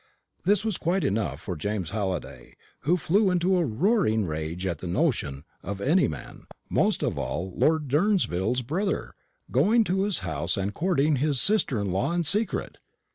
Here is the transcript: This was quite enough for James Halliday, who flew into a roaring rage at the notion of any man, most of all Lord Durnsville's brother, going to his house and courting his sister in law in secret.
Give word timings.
This 0.45 0.65
was 0.65 0.79
quite 0.79 1.03
enough 1.03 1.39
for 1.41 1.55
James 1.55 1.91
Halliday, 1.91 2.55
who 2.79 2.97
flew 2.97 3.29
into 3.29 3.57
a 3.57 3.63
roaring 3.63 4.25
rage 4.25 4.65
at 4.65 4.79
the 4.79 4.87
notion 4.87 5.43
of 5.61 5.79
any 5.79 6.07
man, 6.07 6.47
most 6.71 7.03
of 7.03 7.19
all 7.19 7.53
Lord 7.55 7.87
Durnsville's 7.87 8.63
brother, 8.63 9.13
going 9.51 9.83
to 9.83 10.01
his 10.01 10.19
house 10.25 10.57
and 10.57 10.73
courting 10.73 11.17
his 11.17 11.39
sister 11.39 11.79
in 11.79 11.91
law 11.91 12.13
in 12.13 12.23
secret. 12.23 12.79